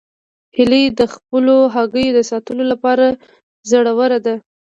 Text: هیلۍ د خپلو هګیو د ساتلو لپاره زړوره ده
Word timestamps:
هیلۍ 0.55 0.83
د 0.99 1.01
خپلو 1.13 1.55
هګیو 1.75 2.15
د 2.17 2.19
ساتلو 2.31 2.63
لپاره 2.71 3.05
زړوره 3.69 4.19
ده 4.25 4.35